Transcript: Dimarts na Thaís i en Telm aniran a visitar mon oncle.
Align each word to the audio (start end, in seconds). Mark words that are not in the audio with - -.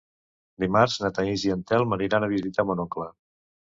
Dimarts 0.63 0.95
na 1.03 1.13
Thaís 1.19 1.45
i 1.51 1.55
en 1.59 1.63
Telm 1.75 1.97
aniran 2.01 2.29
a 2.31 2.35
visitar 2.37 2.71
mon 2.71 2.87
oncle. 2.89 3.13